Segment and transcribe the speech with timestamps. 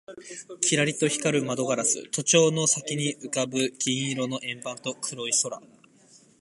[0.61, 5.61] キラリと光る窓ガラス、都庁の先に浮ぶ銀色の円盤と黒い空